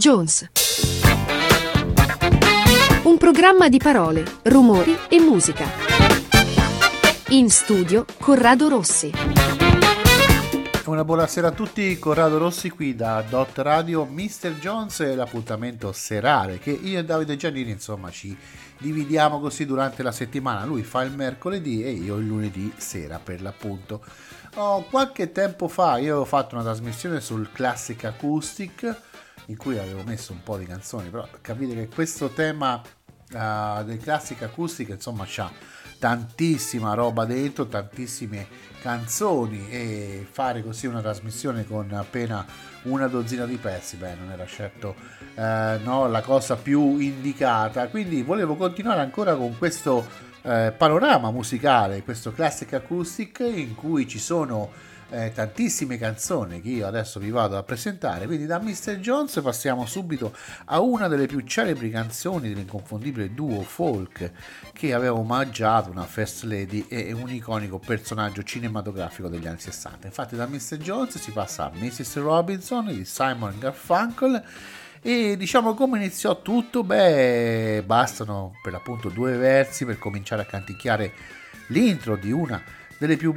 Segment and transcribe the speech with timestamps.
[0.00, 0.50] Jones.
[3.02, 5.66] Un programma di parole, rumori e musica.
[7.28, 9.12] In studio Corrado Rossi.
[10.86, 14.54] Una buonasera a tutti, Corrado Rossi qui da Dot Radio, Mr.
[14.58, 18.34] Jones e l'appuntamento serale che io e Davide Giannini insomma ci
[18.78, 23.42] dividiamo così durante la settimana, lui fa il mercoledì e io il lunedì sera per
[23.42, 24.02] l'appunto.
[24.54, 29.08] Oh, qualche tempo fa io avevo fatto una trasmissione sul Classic Acoustic
[29.50, 33.98] in cui avevo messo un po' di canzoni, però capite che questo tema uh, del
[34.00, 35.50] Classic Acoustic insomma c'ha
[35.98, 38.46] tantissima roba dentro, tantissime
[38.80, 42.46] canzoni e fare così una trasmissione con appena
[42.84, 44.94] una dozzina di pezzi, beh, non era certo
[45.34, 47.88] eh, no, la cosa più indicata.
[47.88, 50.06] Quindi volevo continuare ancora con questo
[50.40, 54.70] eh, panorama musicale, questo classic acoustic in cui ci sono
[55.10, 58.26] eh, tantissime canzoni che io adesso vi vado a presentare.
[58.26, 58.98] Quindi da Mr.
[58.98, 60.34] Jones passiamo subito
[60.66, 64.30] a una delle più celebri canzoni dell'inconfondibile duo folk
[64.72, 70.06] che aveva omaggiato una First Lady e un iconico personaggio cinematografico degli anni 60.
[70.06, 70.76] Infatti da Mr.
[70.78, 72.16] Jones si passa a Mrs.
[72.16, 74.42] Robinson di Simon Garfunkel
[75.02, 76.84] e diciamo come iniziò tutto?
[76.84, 81.12] Beh, bastano per l'appunto due versi per cominciare a canticchiare
[81.68, 82.62] l'intro di una
[82.98, 83.34] delle più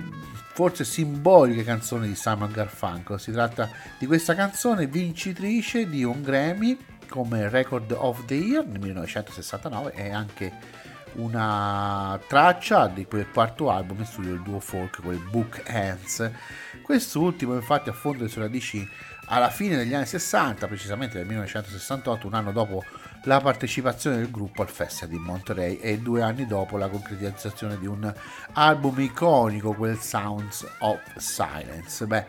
[0.53, 3.19] forse simboliche canzoni di Simon Garfunkel.
[3.19, 6.77] Si tratta di questa canzone vincitrice di un Grammy
[7.09, 10.51] come Record of the Year nel 1969 e anche
[11.13, 16.31] una traccia di quel quarto album in studio del duo folk, quel Book Hands.
[16.81, 18.87] Quest'ultimo infatti affonda le sue radici
[19.25, 22.83] alla fine degli anni 60, precisamente nel 1968, un anno dopo
[23.23, 27.87] la partecipazione del gruppo al Festival di Monterey e due anni dopo la concretizzazione di
[27.87, 28.13] un
[28.53, 32.05] album iconico, quel Sounds of Silence.
[32.05, 32.25] Beh,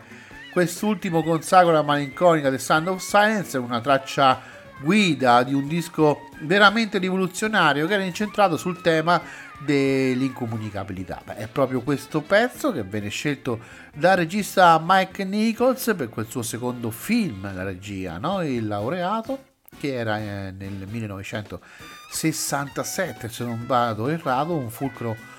[0.51, 6.97] quest'ultimo consacra la malinconica The Sound of Silence, una traccia guida di un disco veramente
[6.97, 9.21] rivoluzionario che era incentrato sul tema
[9.59, 11.21] dell'incomunicabilità.
[11.25, 13.59] Beh, è proprio questo pezzo che venne scelto
[13.93, 18.41] dal regista Mike Nichols per quel suo secondo film, la regia, no?
[18.41, 25.33] Il laureato, che era eh, nel 1967, se non vado errato, un fulcro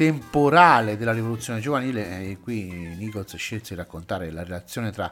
[0.00, 5.10] temporale della rivoluzione giovanile e qui Nichols scelse di raccontare la relazione tra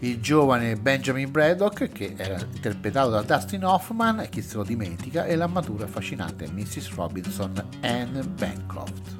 [0.00, 5.26] il giovane Benjamin Braddock che era interpretato da Dustin Hoffman e chi se lo dimentica
[5.26, 6.92] e la matura affascinante Mrs.
[6.96, 7.52] Robinson
[7.82, 9.14] Anne Bancroft.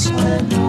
[0.00, 0.59] sweat.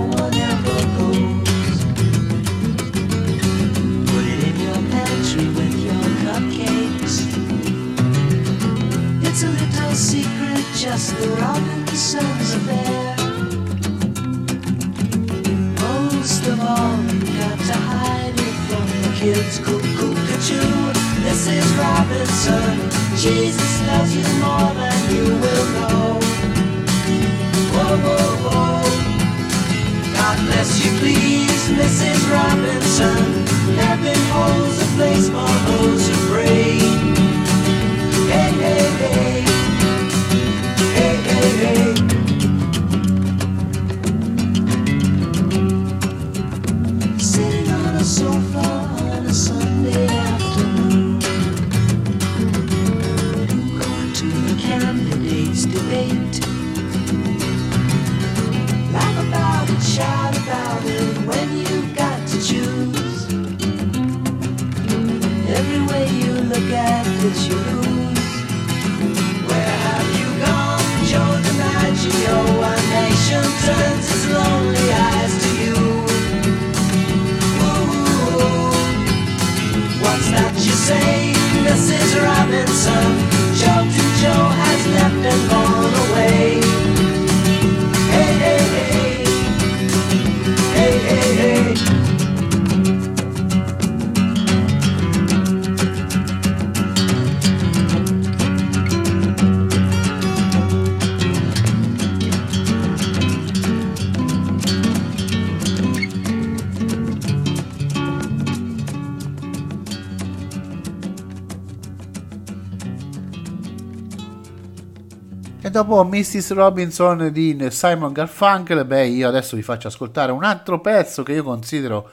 [115.84, 116.54] dopo Mrs.
[116.54, 121.44] Robinson di Simon Garfunkel, beh io adesso vi faccio ascoltare un altro pezzo che io
[121.44, 122.08] considero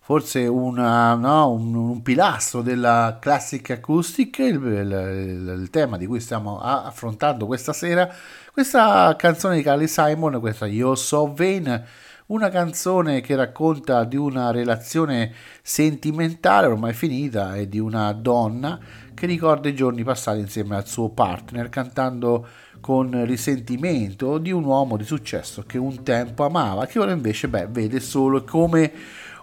[0.00, 6.06] forse una, uh, no, un, un, pilastro della classic acoustic, il, il, il, tema di
[6.06, 8.10] cui stiamo affrontando questa sera,
[8.50, 11.84] questa canzone di Carly Simon, questa Yo So Vain,
[12.26, 18.78] una canzone che racconta di una relazione sentimentale ormai finita e di una donna
[19.12, 22.46] che ricorda i giorni passati insieme al suo partner cantando
[22.84, 27.68] con risentimento di un uomo di successo che un tempo amava, che ora invece beh,
[27.68, 28.92] vede solo come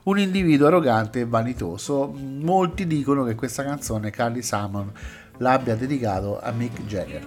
[0.04, 2.14] un individuo arrogante e vanitoso.
[2.16, 4.92] Molti dicono che questa canzone Carly Simon
[5.38, 7.26] l'abbia dedicato a Mick Jagger.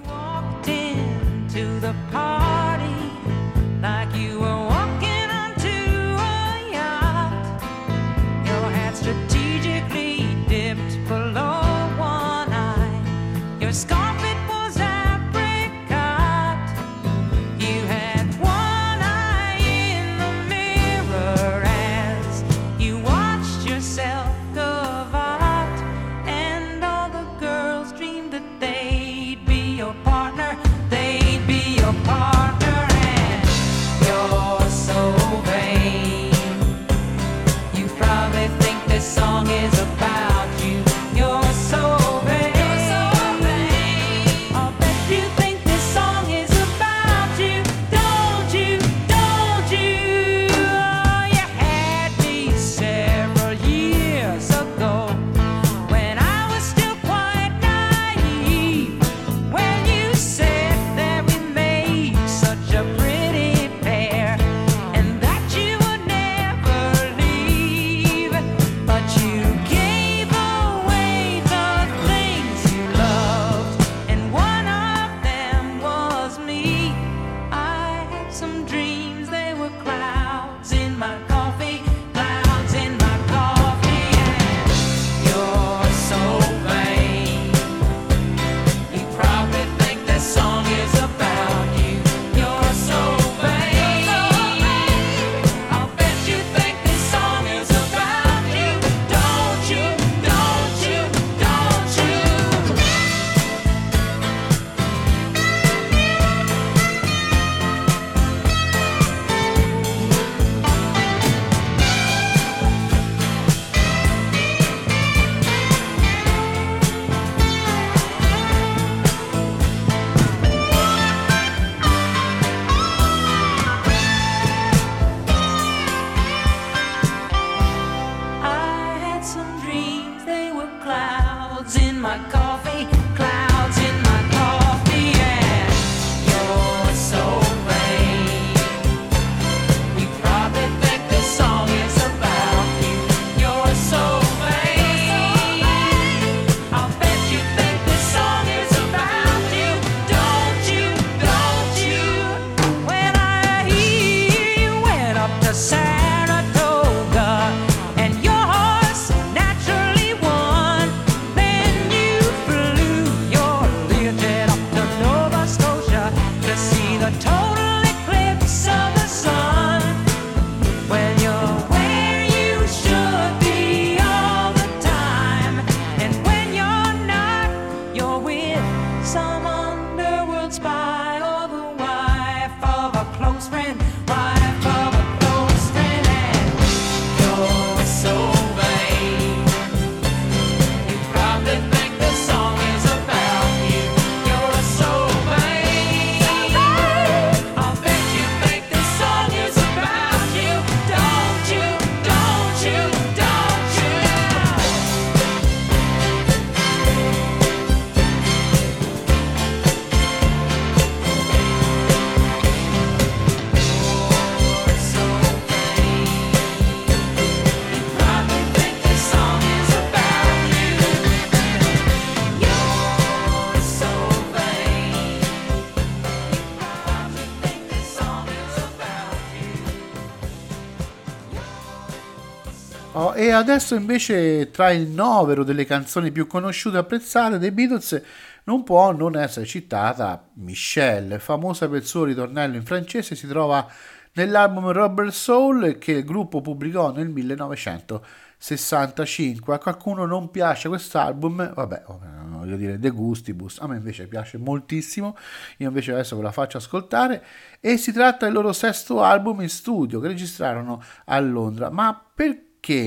[232.94, 233.13] No?
[233.15, 238.03] E adesso invece tra il novero delle canzoni più conosciute e apprezzate dei Beatles
[238.44, 243.67] non può non essere citata Michelle, famosa per il suo ritornello in francese, si trova
[244.13, 249.55] nell'album Rubber Soul che il gruppo pubblicò nel 1965.
[249.55, 251.84] A qualcuno non piace quest'album, vabbè,
[252.29, 255.17] voglio dire, De Gustibus, a me invece piace moltissimo,
[255.56, 257.24] io invece adesso ve la faccio ascoltare
[257.60, 262.44] e si tratta del loro sesto album in studio che registrarono a Londra, ma perché?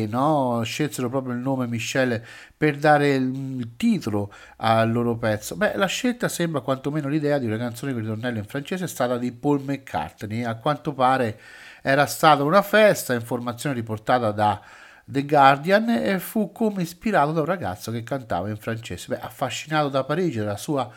[0.10, 0.62] No?
[0.64, 5.56] scelsero proprio il nome Michelle per dare il, il titolo al loro pezzo?
[5.56, 9.18] Beh, la scelta sembra quantomeno l'idea di una canzone con ritornello in francese è stata
[9.18, 10.44] di Paul McCartney.
[10.44, 11.40] A quanto pare
[11.82, 14.62] era stata una festa, informazione riportata da
[15.06, 19.08] The Guardian e fu come ispirato da un ragazzo che cantava in francese.
[19.10, 20.92] Beh, affascinato da Parigi e dalla sua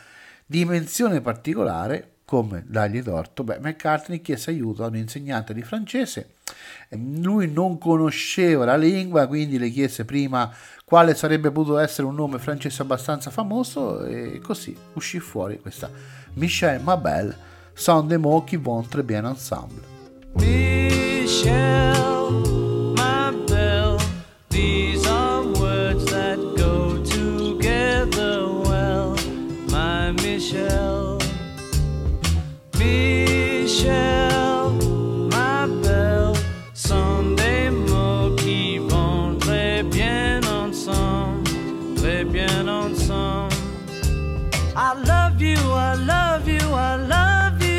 [0.45, 6.35] dimensione particolare, come dargli torto, beh, McCartney chiese aiuto a un insegnante di francese.
[6.91, 10.49] Lui non conosceva la lingua, quindi le chiese prima
[10.85, 15.91] quale sarebbe potuto essere un nome francese abbastanza famoso e così uscì fuori questa
[16.35, 17.37] Michel Mabel,
[17.75, 19.83] Sont des mots qui vont très bien ensemble.
[20.37, 21.97] Michelle,
[33.71, 34.73] Michelle,
[35.31, 36.33] my belle,
[36.75, 41.49] sont des mots qui vont très bien ensemble,
[41.95, 43.55] très bien ensemble.
[44.75, 47.71] I love you, I love you, I love you.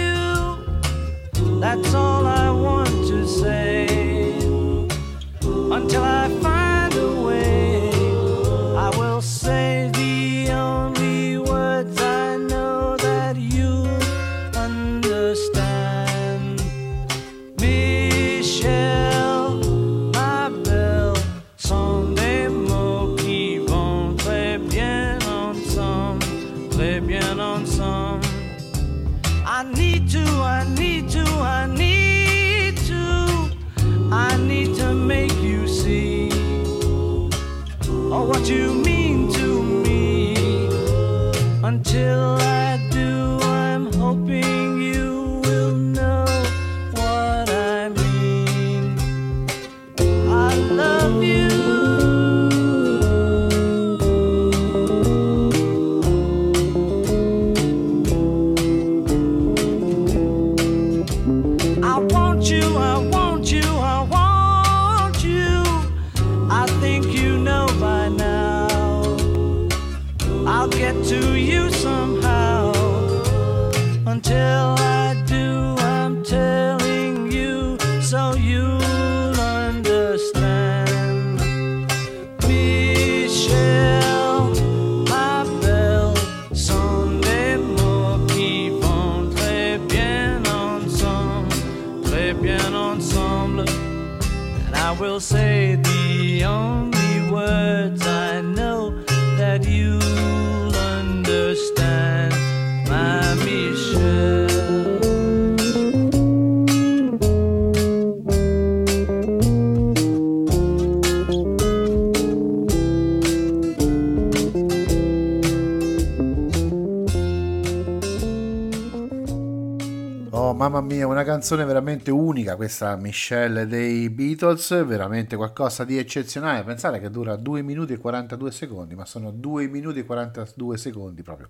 [121.42, 126.64] Canzone veramente unica questa Michelle dei Beatles, veramente qualcosa di eccezionale.
[126.64, 131.24] Pensate che dura 2 minuti e 42 secondi, ma sono 2 minuti e 42 secondi
[131.24, 131.50] proprio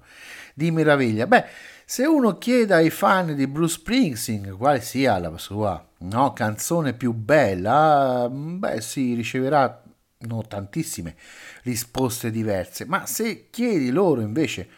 [0.53, 1.27] di meraviglia.
[1.27, 1.43] Beh,
[1.83, 7.11] se uno chiede ai fan di Bruce Springsteen quale sia la sua no, canzone più
[7.11, 9.83] bella, beh, si riceverà
[10.19, 11.17] no, tantissime
[11.63, 14.69] risposte diverse, ma se chiedi loro invece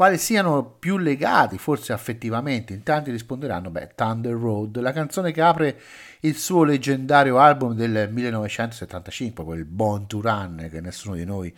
[0.00, 5.42] quali siano più legati forse affettivamente, in tanti risponderanno, beh, Thunder Road, la canzone che
[5.42, 5.78] apre
[6.20, 11.54] il suo leggendario album del 1975, quel Born to Run che nessuno di noi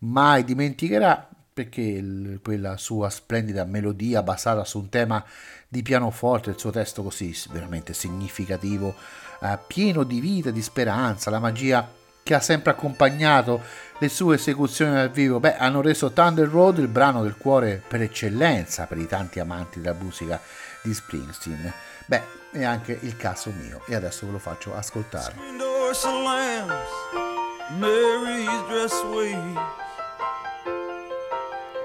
[0.00, 5.24] mai dimenticherà, perché quella sua splendida melodia basata su un tema
[5.66, 8.94] di pianoforte, il suo testo così veramente significativo,
[9.40, 11.90] eh, pieno di vita, di speranza, la magia
[12.28, 13.62] che ha sempre accompagnato
[13.96, 18.02] le sue esecuzioni dal vivo, beh, hanno reso Thunder Road il brano del cuore per
[18.02, 20.38] eccellenza per i tanti amanti della musica
[20.82, 21.72] di Springsteen.
[22.04, 25.36] Beh, è anche il caso mio e adesso ve lo faccio ascoltare.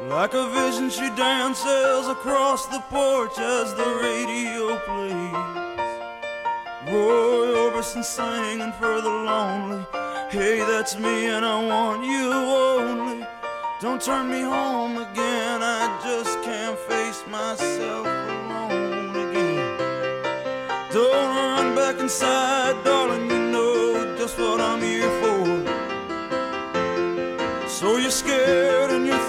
[0.09, 5.63] Like a vision, she dances across the porch as the radio plays.
[6.91, 9.85] Roy Orbison singing for the lonely,
[10.33, 13.23] Hey, that's me, and I want you only.
[13.79, 15.61] Don't turn me home again.
[15.61, 19.77] I just can't face myself alone again.
[20.91, 23.29] Don't run back inside, darling.
[23.29, 25.45] You know just what I'm here for.
[27.69, 29.27] So you're scared and you're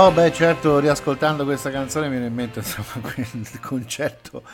[0.00, 4.44] Oh beh certo, riascoltando questa canzone mi viene in mente insomma quel concerto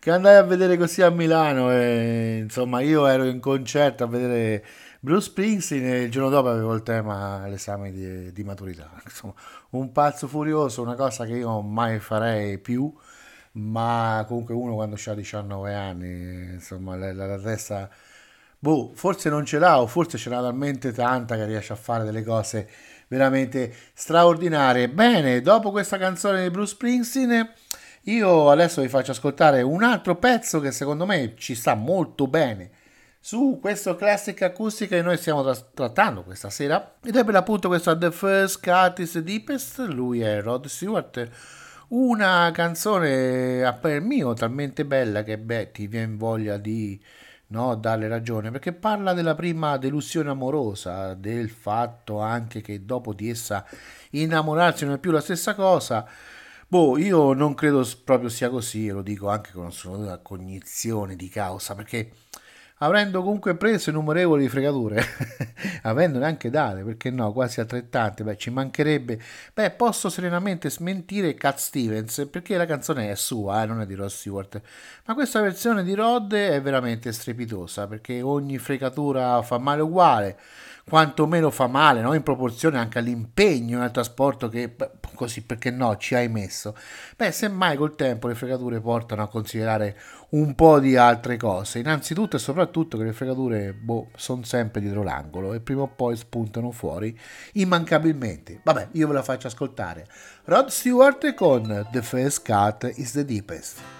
[0.00, 4.64] che andai a vedere così a Milano e insomma io ero in concerto a vedere
[4.98, 9.34] Bruce Springsteen e il giorno dopo avevo il tema all'esame di, di maturità, insomma
[9.70, 12.92] un pazzo furioso, una cosa che io mai farei più,
[13.52, 17.88] ma comunque uno quando ha 19 anni, insomma la, la- la testa
[18.60, 22.02] Boh, forse non ce l'ha o forse ce n'ha talmente tanta che riesce a fare
[22.04, 22.68] delle cose
[23.08, 24.88] veramente straordinarie.
[24.88, 27.52] Bene, dopo questa canzone di Bruce Springsteen,
[28.02, 32.70] io adesso vi faccio ascoltare un altro pezzo che secondo me ci sta molto bene
[33.20, 37.68] su questo classic acustica che noi stiamo tra- trattando questa sera ed è per l'appunto
[37.68, 41.28] questo The First Cut is Deepest, lui è Rod Stewart,
[41.88, 46.98] una canzone a per mio talmente bella che beh ti viene voglia di
[47.48, 53.30] no, darle ragione perché parla della prima delusione amorosa, del fatto anche che dopo di
[53.30, 53.64] essa
[54.10, 56.06] innamorarsi non è più la stessa cosa.
[56.70, 61.28] Boh, io non credo proprio sia così, e lo dico anche con assoluta cognizione di
[61.30, 62.10] causa, perché
[62.78, 65.04] avendo comunque preso innumerevoli fregature,
[65.82, 69.20] avendone anche date, perché no, quasi altrettante, beh, ci mancherebbe,
[69.54, 73.94] beh, posso serenamente smentire Cat Stevens, perché la canzone è sua, eh, non è di
[73.94, 74.60] Rod Stewart,
[75.06, 80.38] ma questa versione di Rod è veramente strepitosa, perché ogni fregatura fa male uguale,
[80.88, 82.14] quantomeno fa male, no?
[82.14, 84.74] in proporzione anche all'impegno nel trasporto che,
[85.18, 86.76] così perché no, ci hai messo.
[87.16, 89.98] Beh, semmai col tempo le fregature portano a considerare
[90.30, 91.80] un po' di altre cose.
[91.80, 96.16] Innanzitutto e soprattutto che le fregature, boh, sono sempre dietro l'angolo e prima o poi
[96.16, 97.18] spuntano fuori
[97.54, 98.60] immancabilmente.
[98.62, 100.06] Vabbè, io ve la faccio ascoltare.
[100.44, 103.97] Rod Stewart con The First Cut is the Deepest.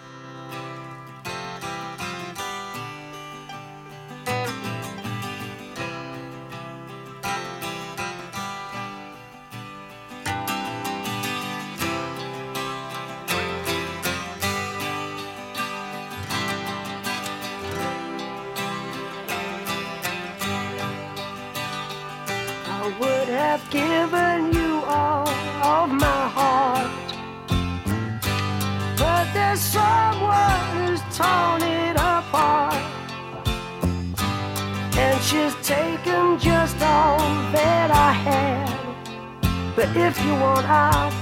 [39.96, 41.12] If you want, I'll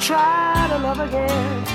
[0.00, 1.71] try to love again.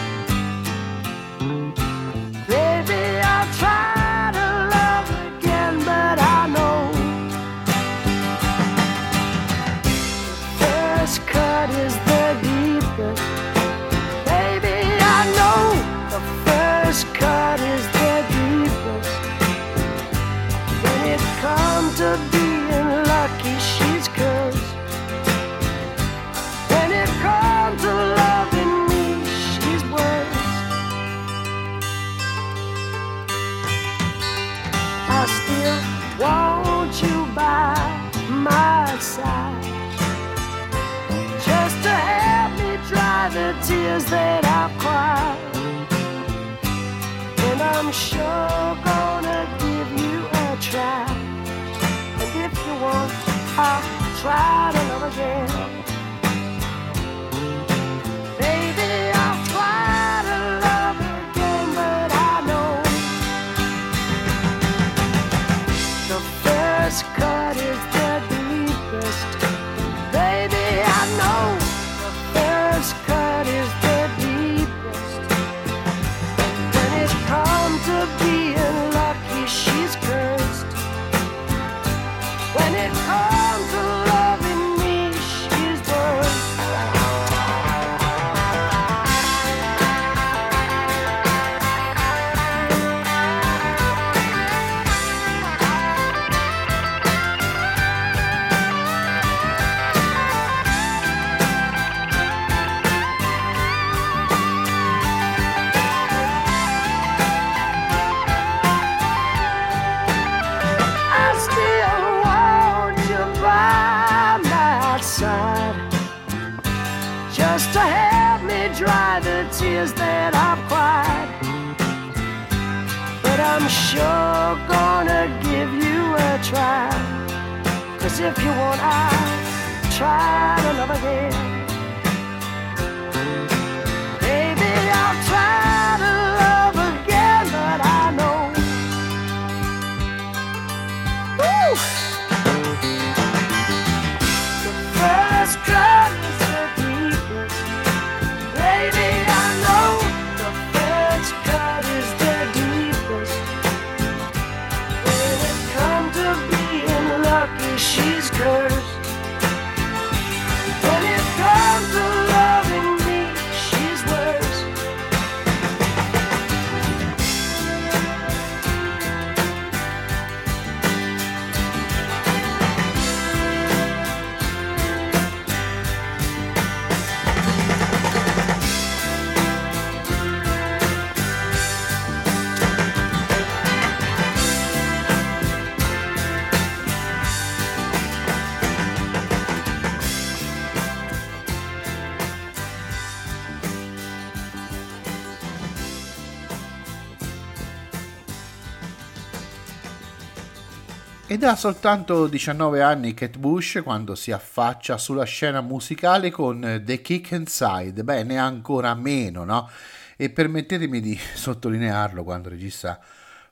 [201.38, 207.00] Ed ha soltanto 19 anni Kate Bush quando si affaccia sulla scena musicale con The
[207.00, 209.70] Kick Inside, beh ne ha ancora meno, no?
[210.16, 213.00] E permettetemi di sottolinearlo quando regista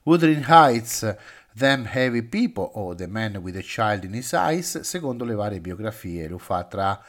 [0.02, 1.14] Wuthering Heights,
[1.56, 5.60] Them Heavy People o The Man with a Child in His Eyes, secondo le varie
[5.60, 7.00] biografie, lo fa tra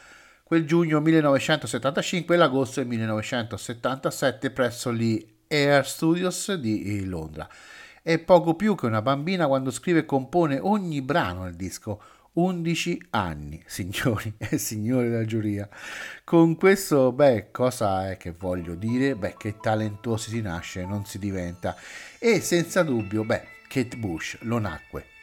[0.44, 7.48] quel giugno 1975 e l'agosto del 1977 presso gli Air Studios di Londra.
[8.08, 12.00] È poco più che una bambina quando scrive e compone ogni brano nel disco.
[12.32, 15.68] 11 anni, signori e signori della giuria.
[16.24, 19.14] Con questo, beh, cosa è che voglio dire?
[19.14, 21.76] Beh, che talentuosi si nasce, non si diventa.
[22.18, 25.17] E senza dubbio, beh, Kate Bush lo nacque.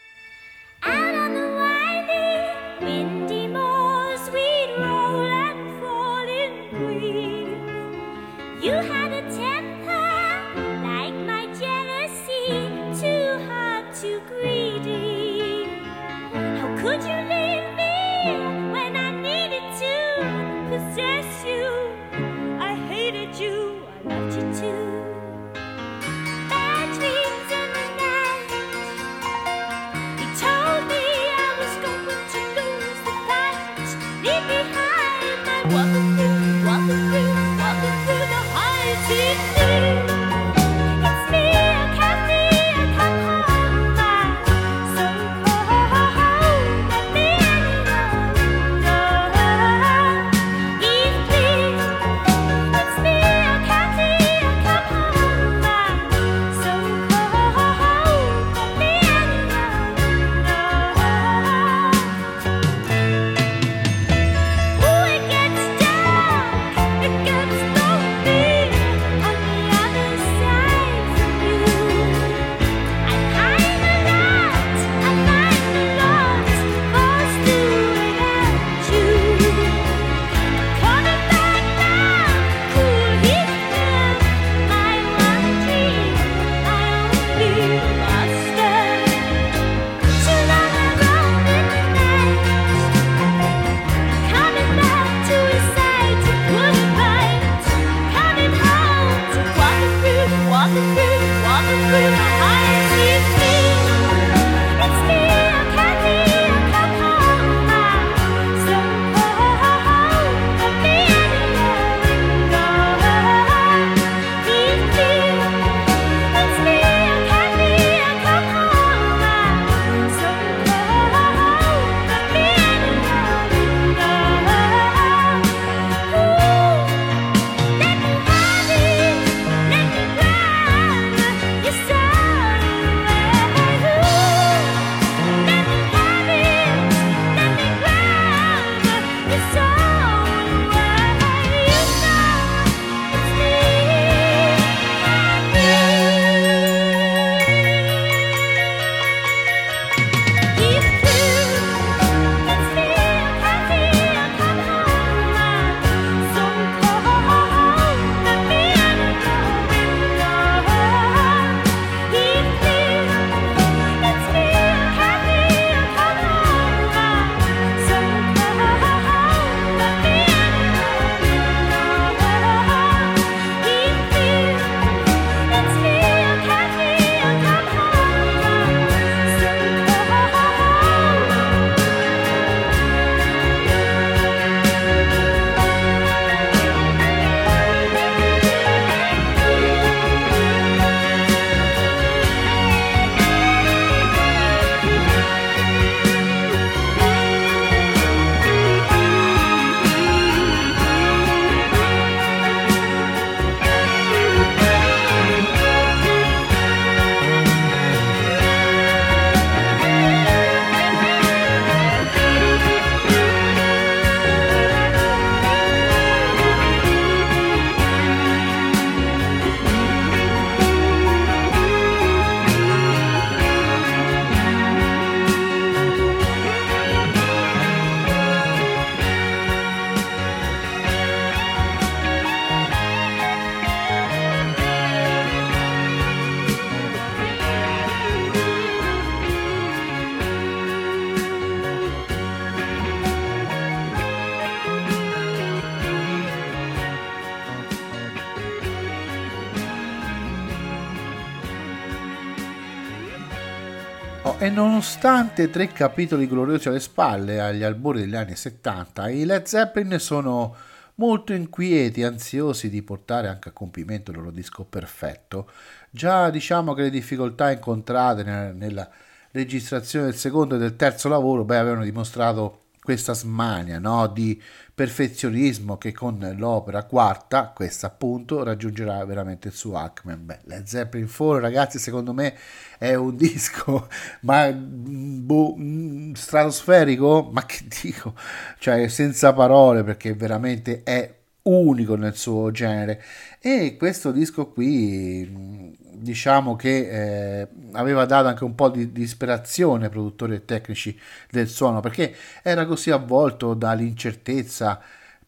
[254.46, 259.98] E nonostante tre capitoli gloriosi alle spalle, agli albori degli anni 70, i Led Zeppelin
[259.98, 260.56] sono
[260.96, 265.50] molto inquieti, ansiosi di portare anche a compimento il loro disco perfetto.
[265.90, 268.88] Già diciamo che le difficoltà incontrate ne- nella
[269.32, 274.40] registrazione del secondo e del terzo lavoro beh, avevano dimostrato questa smania no, di
[274.74, 280.16] perfezionismo che con l'opera quarta, questa appunto, raggiungerà veramente il suo acme.
[280.16, 282.38] Beh, Led Zeppelin 4 ragazzi secondo me
[282.78, 283.90] è un disco
[284.22, 288.14] ma mm, boh, mm, stratosferico, ma che dico,
[288.60, 293.04] cioè senza parole perché veramente è unico nel suo genere.
[293.40, 299.02] E questo disco qui mh, diciamo che eh, aveva dato anche un po' di, di
[299.02, 300.98] ispirazione ai produttori e tecnici
[301.30, 304.82] del suono perché era così avvolto dall'incertezza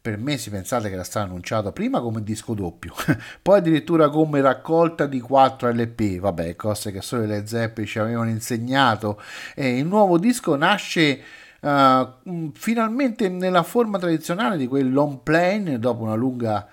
[0.08, 2.94] per me si pensate che era stato annunciato prima come disco doppio,
[3.42, 8.30] poi addirittura come raccolta di 4 LP, vabbè, cose che solo le Zeppelin ci avevano
[8.30, 9.22] insegnato.
[9.54, 11.22] E il nuovo disco nasce
[11.60, 16.66] uh, finalmente nella forma tradizionale di quel long plane dopo una lunga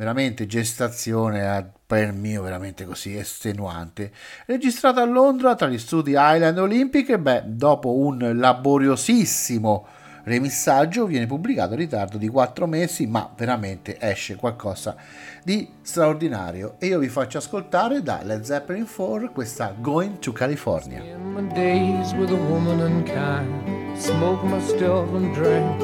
[0.00, 4.10] veramente gestazione a per mio veramente così estenuante
[4.46, 9.86] registrato a Londra tra gli studi Island Olympic e beh dopo un laboriosissimo
[10.24, 14.96] remissaggio viene pubblicato in ritardo di 4 mesi ma veramente esce qualcosa
[15.44, 21.02] di straordinario e io vi faccio ascoltare da Led Zeppelin 4 questa Going to California
[21.02, 21.34] In
[24.48, 25.82] my stuff and drank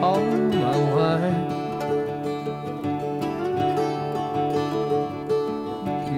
[0.00, 1.41] all my wine.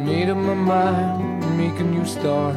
[0.05, 2.55] Made up my mind, make a new start.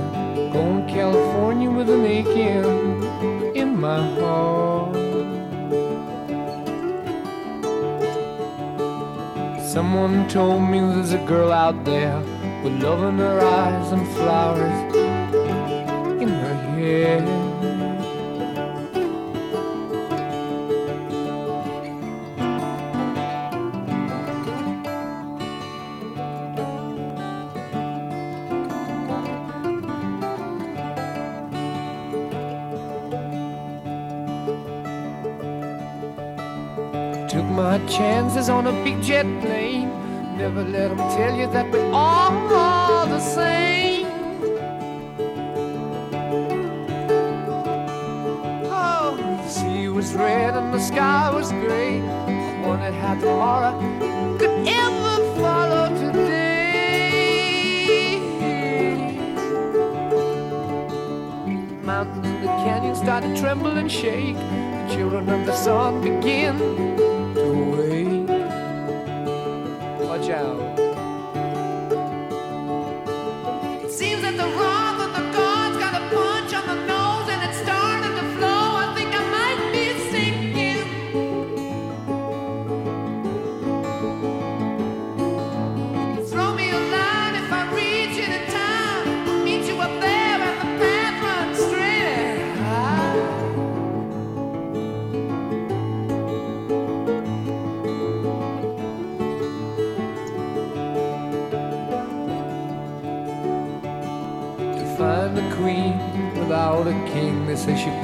[0.52, 4.94] Going to California with an aching in my heart.
[9.64, 12.20] Someone told me there's a girl out there
[12.66, 14.96] with love in her eyes and flowers
[16.22, 17.57] in her hair.
[37.88, 39.90] Chances on a big jet plane.
[40.38, 44.06] Never let them tell you that we're all the same.
[48.70, 52.02] Oh, the sea was red and the sky was gray.
[52.02, 53.80] I wondered how tomorrow
[54.38, 56.60] could ever follow today.
[61.84, 64.36] Mountains and the canyons start to tremble and shake.
[64.36, 66.87] The children of the sun begin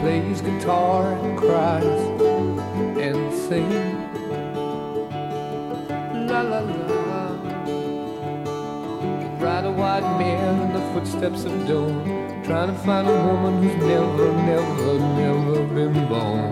[0.03, 2.01] plays guitar and cries
[3.05, 3.71] and sings.
[6.29, 7.23] La la la.
[9.43, 12.03] Ride a white mare in the footsteps of dawn,
[12.43, 16.51] trying to find a woman who's never, never, never been born.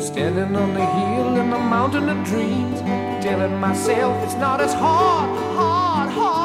[0.00, 2.80] Standing on the hill in the mountain of dreams,
[3.24, 6.41] telling myself it's not as hard, hard, hard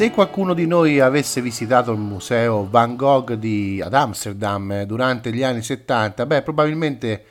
[0.00, 5.30] Se qualcuno di noi avesse visitato il museo Van Gogh di- ad Amsterdam eh, durante
[5.30, 7.24] gli anni 70, beh, probabilmente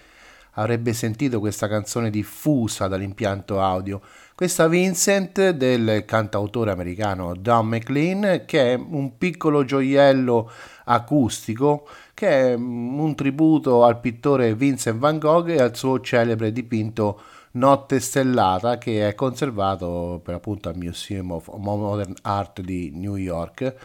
[0.52, 4.00] avrebbe sentito questa canzone diffusa dall'impianto audio.
[4.36, 10.52] Questa Vincent del cantautore americano Don McLean, che è un piccolo gioiello
[10.84, 17.20] acustico, che è un tributo al pittore Vincent Van Gogh e al suo celebre dipinto
[17.60, 23.76] Notte Stellata che è conservato per appunto al Museum of Modern Art di New York.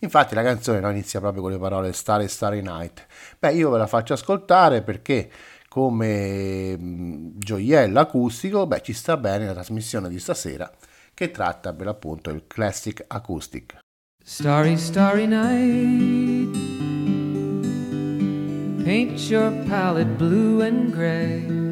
[0.00, 3.06] Infatti la canzone no, inizia proprio con le parole Starry Starry Night.
[3.38, 5.30] Beh, io ve la faccio ascoltare perché
[5.66, 6.76] come
[7.38, 10.70] gioiello acustico, beh, ci sta bene la trasmissione di stasera
[11.14, 13.78] che tratta per l'appunto il classic acoustic.
[14.22, 16.54] Starry, starry night.
[18.84, 21.71] Paint your palette blue and gray.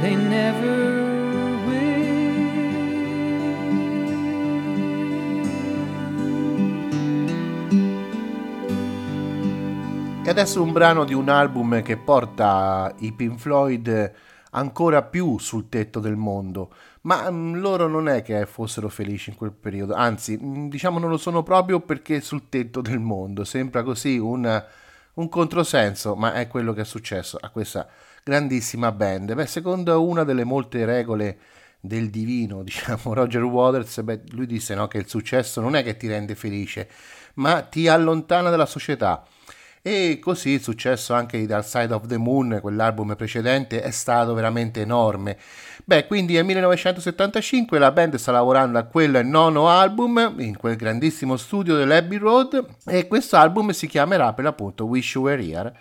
[0.00, 0.98] they never
[10.28, 14.12] E adesso un brano di un album che porta i Pink Floyd
[14.50, 16.70] ancora più sul tetto del mondo,
[17.02, 21.08] ma mm, loro non è che fossero felici in quel periodo, anzi, mm, diciamo non
[21.08, 24.64] lo sono proprio perché sul tetto del mondo, sembra così un,
[25.14, 27.88] un controsenso, ma è quello che è successo a questa
[28.28, 29.32] grandissima band.
[29.32, 31.38] Beh, secondo una delle molte regole
[31.80, 35.96] del divino, diciamo, Roger Waters, beh, lui disse no, che il successo non è che
[35.96, 36.88] ti rende felice,
[37.34, 39.24] ma ti allontana dalla società.
[39.80, 44.34] E così il successo anche di Dark Side of the Moon, quell'album precedente, è stato
[44.34, 45.38] veramente enorme.
[45.84, 51.38] Beh, quindi nel 1975 la band sta lavorando a quel nono album in quel grandissimo
[51.38, 55.72] studio dell'Abbey Road e questo album si chiamerà per l'appunto Wish You Were Here.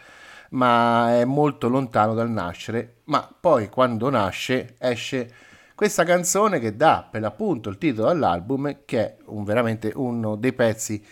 [0.52, 5.32] Ma è molto lontano dal nascere, ma poi quando nasce esce
[5.76, 10.54] questa canzone che dà per l'appunto il titolo all'album, che è un- veramente uno dei
[10.54, 11.04] pezzi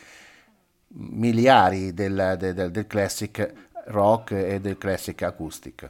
[0.98, 3.54] miliari del, del- del- classic
[3.88, 5.90] rock e del classic acoustic.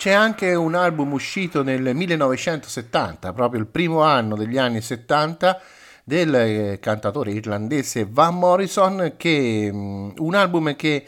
[0.00, 5.60] C'è anche un album uscito nel 1970, proprio il primo anno degli anni 70,
[6.04, 11.04] del eh, cantatore irlandese Van Morrison, che mh, un album che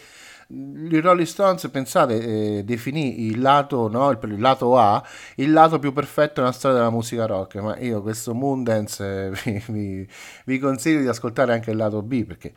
[0.49, 5.03] i Rolling Stones, pensate, eh, definì il lato, no, il, lato A,
[5.37, 10.07] il lato più perfetto nella storia della musica rock, ma io questo Moondance eh, vi-
[10.45, 12.53] vi consiglio di ascoltare anche il lato B, perché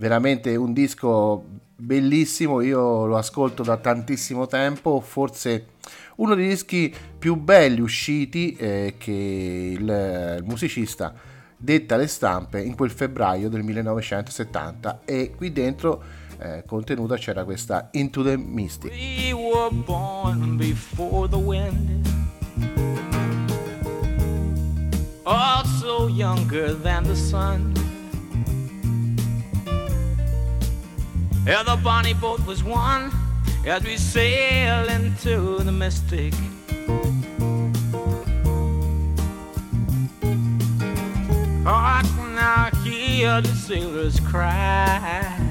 [0.00, 1.44] veramente un disco
[1.76, 5.66] bellissimo, io lo ascolto da tantissimo tempo, forse
[6.16, 9.12] uno dei dischi più belli usciti eh, che
[9.78, 11.12] il, il musicista
[11.54, 16.02] detta alle stampe in quel febbraio del 1970 e qui dentro
[16.38, 18.92] eh, contenuta c'era questa Into the Mystic.
[18.92, 22.08] We were born before the wind.
[25.24, 27.89] Also younger than the sun.
[31.46, 33.10] Yeah, the bonnie boat was one
[33.66, 36.34] as we sail into the mystic.
[41.66, 45.50] Oh, I can now hear the sailors cry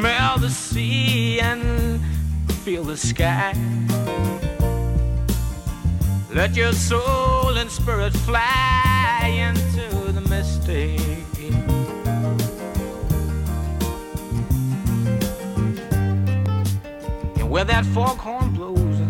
[0.00, 2.00] smell the sea and
[2.62, 3.52] feel the sky.
[6.32, 11.07] Let your soul and spirit fly into the mystic.
[17.48, 19.00] Where that foghorn blows,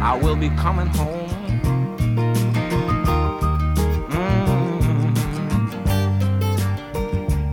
[0.00, 1.30] I will be coming home.
[4.10, 5.12] Mm.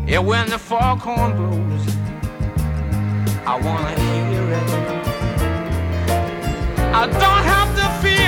[0.09, 1.87] Yeah, when the foghorn blows,
[3.45, 4.69] I wanna hear it.
[6.93, 8.18] I don't have to fear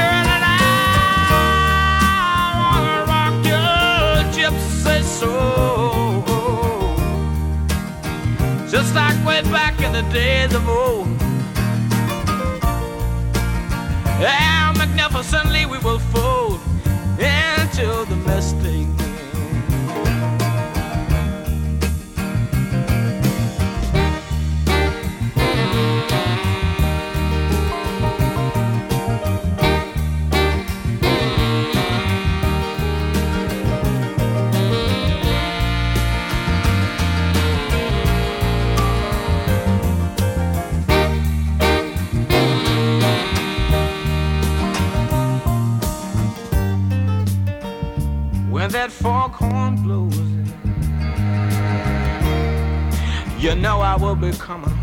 [54.11, 54.80] will be coming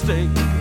[0.00, 0.51] the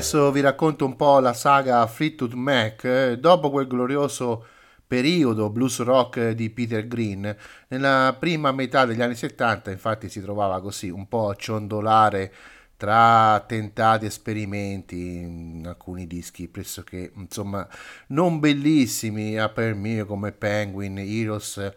[0.00, 2.84] adesso vi racconto un po' la saga Fleetwood Mac.
[2.84, 4.46] Eh, Dopo quel glorioso
[4.86, 7.36] periodo blues rock di Peter Green,
[7.68, 12.32] nella prima metà degli anni 70 infatti si trovava così un po' a ciondolare
[12.78, 17.68] tra tentati esperimenti in alcuni dischi pressoché insomma
[18.08, 21.72] non bellissimi a per mio come Penguin, Heroes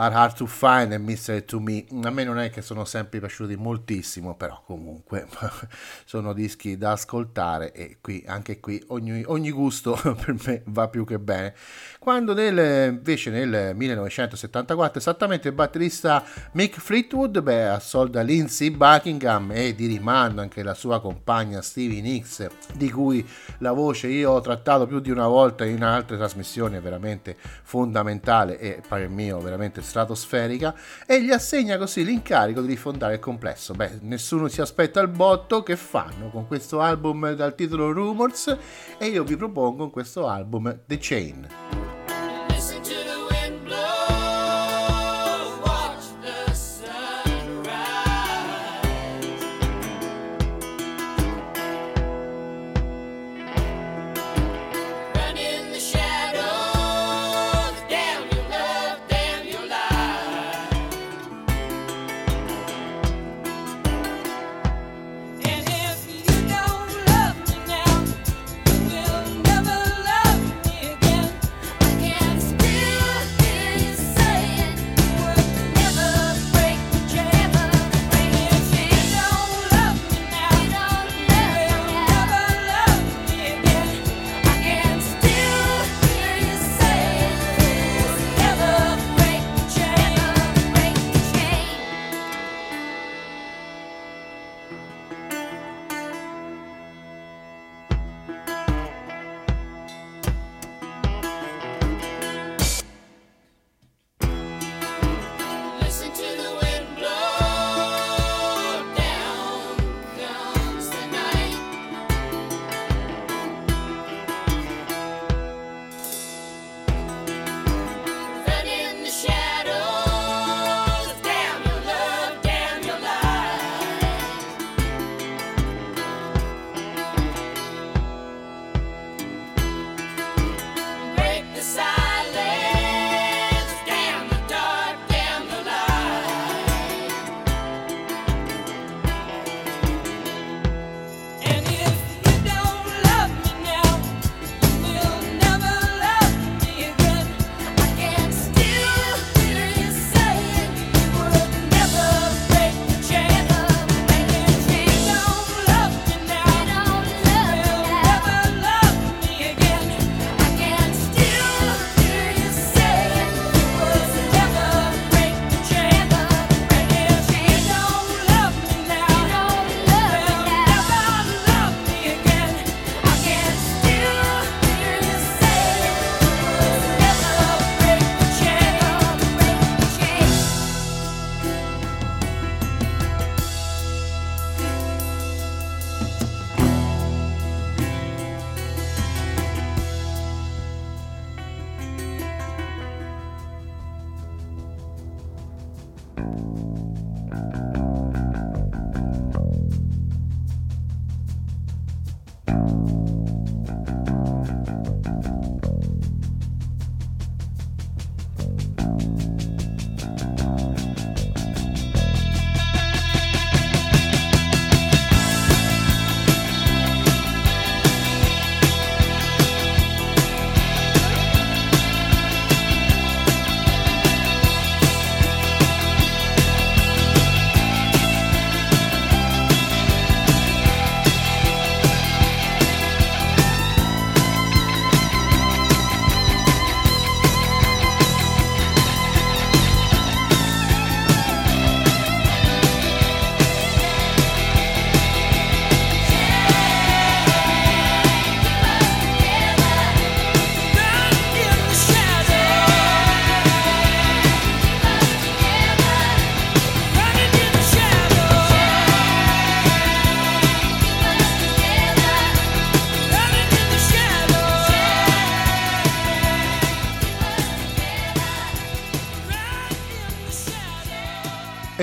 [0.00, 1.84] Are Hard to Find e Mystery to Me.
[2.04, 5.26] A me non è che sono sempre piaciuti moltissimo, però comunque
[6.06, 11.04] sono dischi da ascoltare e qui, anche qui, ogni, ogni gusto per me va più
[11.04, 11.52] che bene.
[11.98, 16.22] Quando nel, invece nel 1974 esattamente il batterista
[16.52, 22.46] Mick Fleetwood beh, assolda Lindsey Buckingham e di rimando anche la sua compagna Stevie Nicks,
[22.74, 23.28] di cui
[23.58, 28.60] la voce io ho trattato più di una volta in altre trasmissioni, è veramente fondamentale
[28.60, 30.74] e per mio veramente stratosferica,
[31.06, 33.72] e gli assegna così l'incarico di rifondare il complesso.
[33.72, 38.56] Beh, nessuno si aspetta il botto che fanno con questo album dal titolo Rumors
[38.98, 41.87] e io vi propongo in questo album The Chain.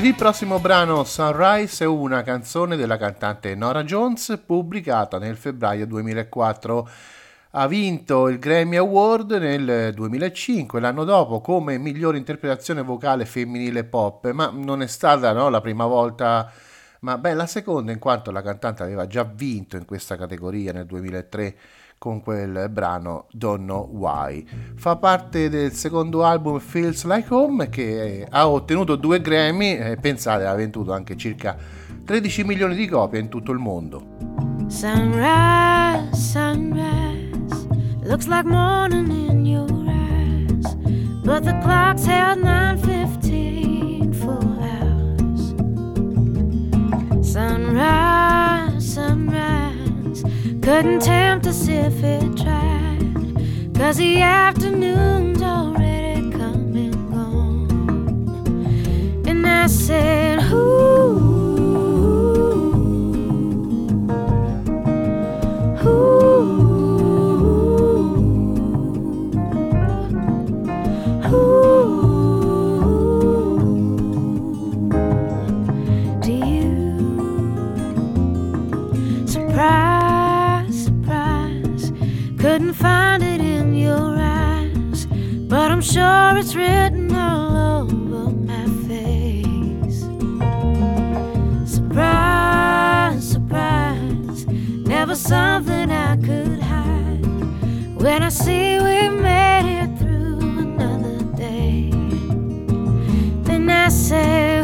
[0.08, 6.90] Il prossimo brano Sunrise è una canzone della cantante Nora Jones pubblicata nel febbraio 2004.
[7.50, 14.30] Ha vinto il Grammy Award nel 2005, l'anno dopo, come migliore interpretazione vocale femminile pop,
[14.30, 16.52] ma non è stata no, la prima volta,
[17.00, 20.86] ma beh, la seconda in quanto la cantante aveva già vinto in questa categoria nel
[20.86, 21.56] 2003
[22.06, 24.46] con quel brano Don't Know Why.
[24.76, 30.46] Fa parte del secondo album Feels Like Home che ha ottenuto due Grammy e pensate
[30.46, 31.58] ha venduto anche circa
[32.06, 34.06] 13 milioni di copie in tutto il mondo.
[34.68, 37.68] Sunrise, sunrise,
[38.04, 40.76] looks like morning in your eyes,
[41.24, 45.56] but the clock's held 9:15 for hours.
[47.28, 49.75] Sunrise, sunrise,
[50.66, 53.14] couldn't tempt us if it tried,
[53.76, 58.42] 'cause the afternoon's already come and gone.
[59.28, 61.25] And I said, Ooh.
[82.56, 85.08] Couldn't find it in your eyes,
[85.50, 90.00] but I'm sure it's written all over my face.
[91.70, 97.26] Surprise, surprise, never something I could hide.
[98.02, 101.90] When I see we made it through another day,
[103.44, 104.55] then I say,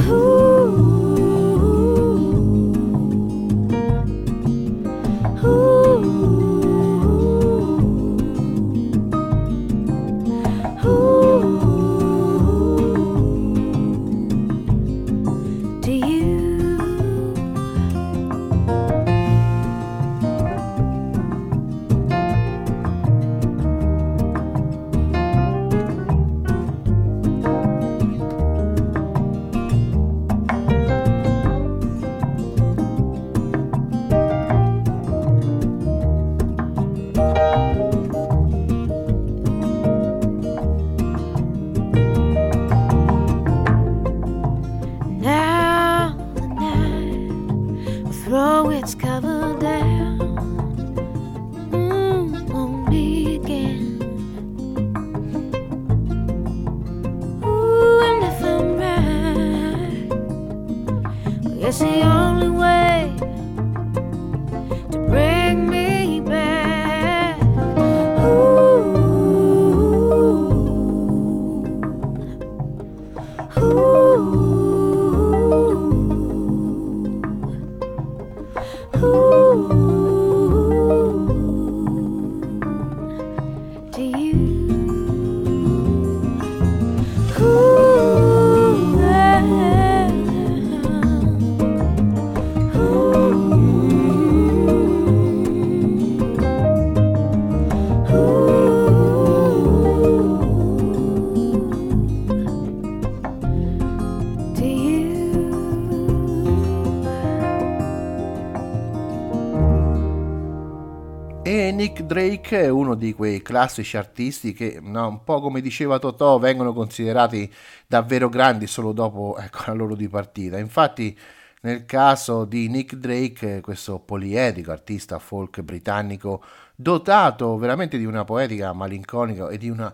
[112.12, 116.74] Drake è uno di quei classici artisti che, no, un po' come diceva Totò, vengono
[116.74, 117.50] considerati
[117.88, 120.58] davvero grandi solo dopo ecco, la loro dipartita.
[120.58, 121.18] Infatti,
[121.62, 126.44] nel caso di Nick Drake, questo poliedrico artista folk britannico,
[126.76, 129.94] dotato veramente di una poetica malinconica e di una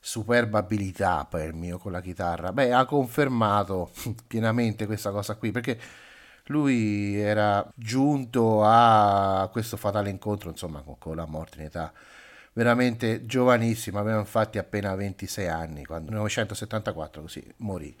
[0.00, 3.92] superba abilità per il mio con la chitarra, beh, ha confermato
[4.26, 5.78] pienamente questa cosa qui perché
[6.46, 11.92] lui era giunto a questo fatale incontro, insomma, con, con la morte in età
[12.54, 17.96] veramente giovanissima, aveva infatti appena 26 anni, quando nel 1974 così morì.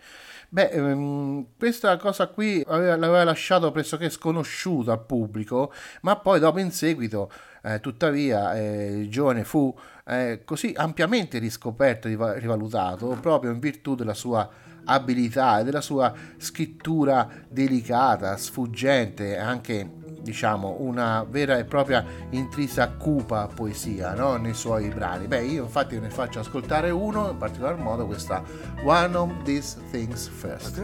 [0.48, 5.72] Beh, ehm, questa cosa qui aveva- l'aveva lasciato pressoché sconosciuto al pubblico,
[6.02, 7.30] ma poi dopo in seguito,
[7.62, 9.74] eh, tuttavia, eh, il giovane fu
[10.04, 14.46] eh, così ampiamente riscoperto e riva- rivalutato proprio in virtù della sua
[14.84, 23.48] abilità e della sua scrittura delicata, sfuggente, anche diciamo una vera e propria intrisa cupa
[23.52, 24.36] poesia no?
[24.36, 25.26] nei suoi brani.
[25.26, 28.42] Beh, io infatti ne faccio ascoltare uno, in particolar modo questa
[28.84, 30.80] One of These Things First.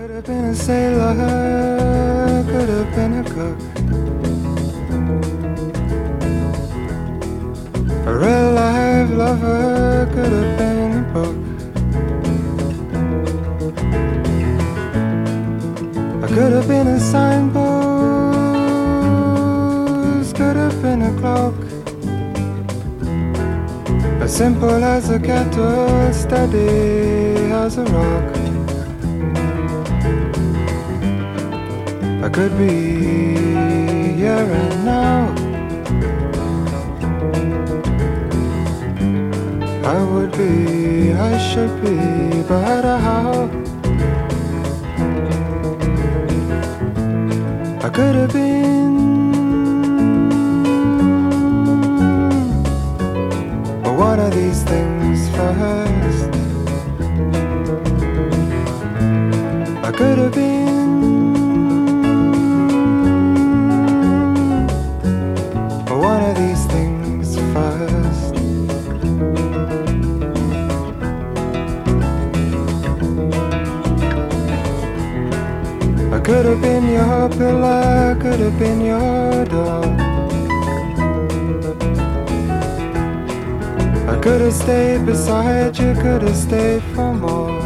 [0.52, 1.14] Sailor,
[2.44, 3.28] could have been a.
[8.04, 11.47] A real life lover could have been a book.
[16.52, 17.56] Have been a signpost,
[20.36, 21.54] could have been a clock.
[24.22, 28.36] As simple as a kettle, steady as a rock.
[32.22, 32.74] I could be
[34.20, 35.34] here and now.
[39.84, 43.67] I would be, I should be, but how?
[47.98, 48.94] Could have been.
[53.82, 56.30] But one of these things first.
[59.84, 60.57] I could have been.
[76.48, 79.84] Have been your pillar, could have been your door.
[84.08, 87.60] I could have stayed beside you, could have stayed for more.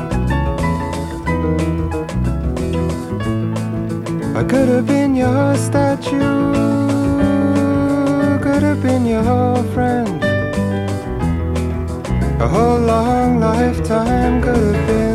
[4.34, 6.18] I could have been your statue,
[8.42, 10.20] could have been your friend.
[12.40, 15.11] A whole long lifetime could have been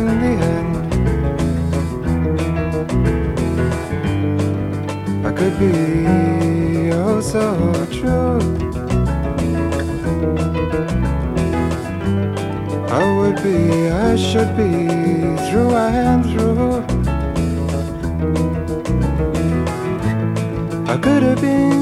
[5.38, 7.46] could be oh so
[7.92, 8.40] true.
[12.90, 14.72] I would be, I should be
[15.46, 16.82] through and through.
[20.92, 21.77] I could have been.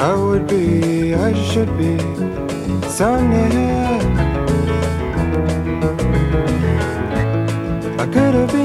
[0.00, 1.98] I would be, I should be
[2.88, 3.14] so.
[7.98, 8.57] I could have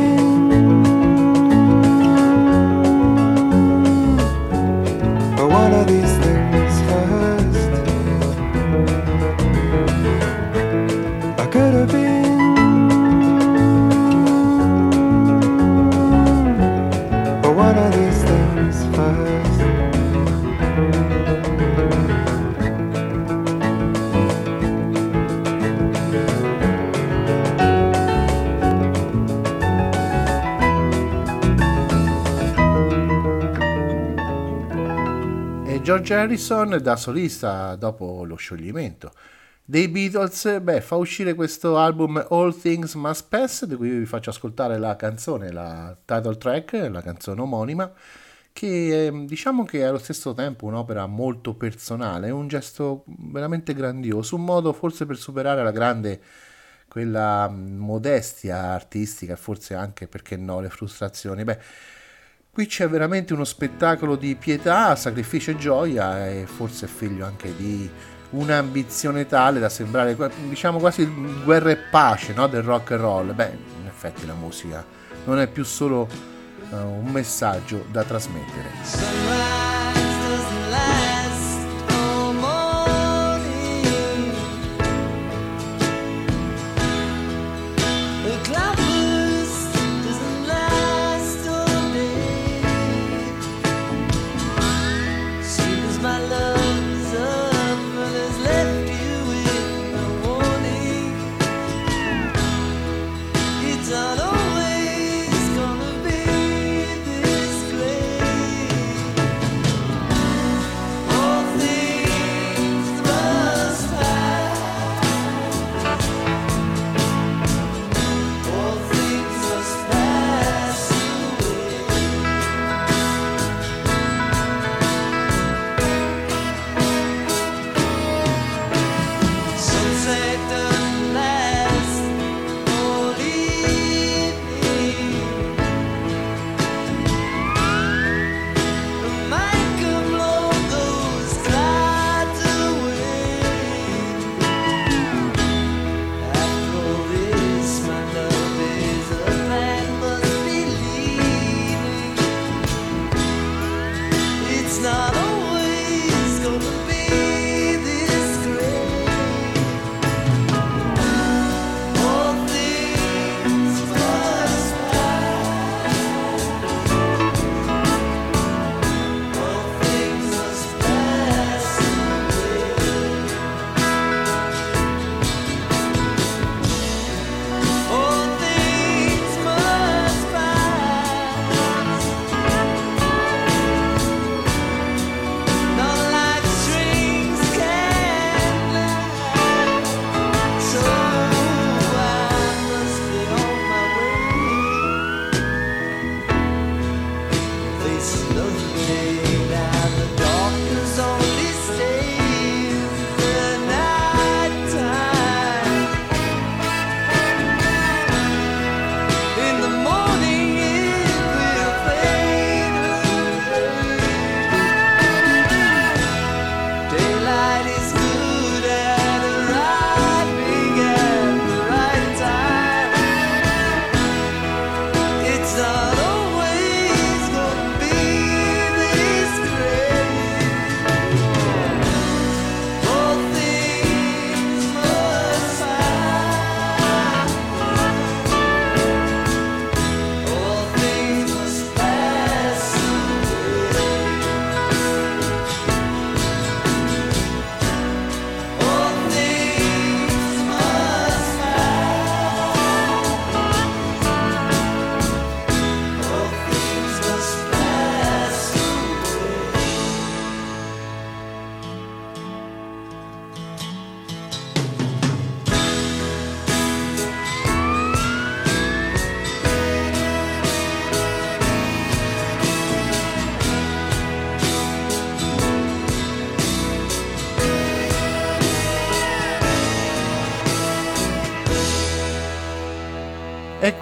[36.14, 39.11] Harrison da solista dopo lo scioglimento
[39.66, 44.30] dei Beatles, beh, fa uscire questo album All Things Must Pass, di cui vi faccio
[44.30, 47.89] ascoltare la canzone, la title track, la canzone omonima,
[48.51, 53.74] che eh, diciamo che è allo stesso tempo un'opera molto personale, è un gesto veramente
[53.74, 56.22] grandioso, un modo forse per superare la grande
[56.88, 61.43] quella mm, modestia artistica e forse anche, perché no, le frustrazioni.
[61.43, 61.59] Beh,
[62.54, 67.89] qui c'è veramente uno spettacolo di pietà, sacrificio e gioia e forse figlio anche di
[68.30, 70.16] un'ambizione tale da sembrare,
[70.47, 71.04] diciamo, quasi
[71.43, 72.45] guerra e pace no?
[72.45, 73.34] del rock and roll.
[73.34, 74.86] Beh, in effetti la musica
[75.26, 76.08] non è più solo
[76.72, 80.03] eh, un messaggio da trasmettere.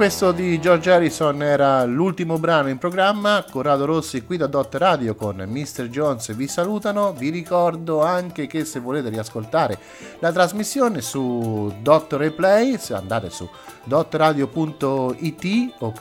[0.01, 3.45] Questo di George Harrison era l'ultimo brano in programma.
[3.47, 5.89] Corrado Rossi qui da Dot Radio con Mr.
[5.89, 7.13] Jones vi salutano.
[7.13, 9.77] Vi ricordo anche che se volete riascoltare
[10.17, 13.47] la trasmissione su Dot Replay, se andate su
[13.83, 15.93] dotradio.it o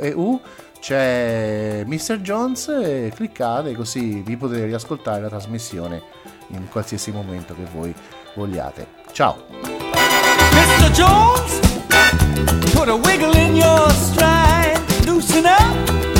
[0.00, 0.40] .eu
[0.80, 2.20] c'è Mr.
[2.22, 6.02] Jones e cliccate così vi potete riascoltare la trasmissione
[6.46, 7.94] in qualsiasi momento che voi
[8.34, 8.86] vogliate.
[9.12, 9.44] Ciao!
[10.52, 10.90] Mr.
[10.90, 11.71] Jones,
[12.74, 16.11] put a wiggle in your stride, loosen up.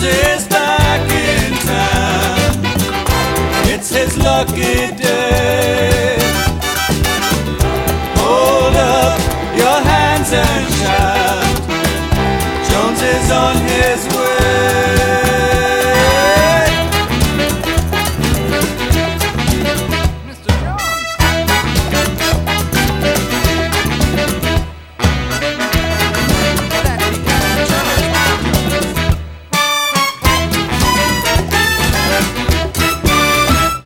[0.00, 1.52] Back in.
[3.74, 5.27] It's his lucky day.